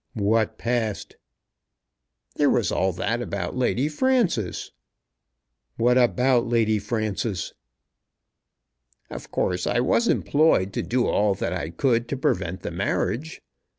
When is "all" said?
2.71-2.91, 11.05-11.35